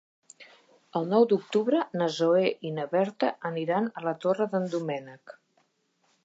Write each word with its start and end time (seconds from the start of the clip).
El 0.99 1.03
nou 1.09 1.25
d'octubre 1.33 1.81
na 2.01 2.07
Zoè 2.15 2.47
i 2.71 2.71
na 2.79 2.87
Berta 2.97 3.29
aniran 3.51 3.91
a 4.01 4.05
la 4.09 4.15
Torre 4.25 4.49
d'en 4.55 4.67
Doménec. 4.73 5.37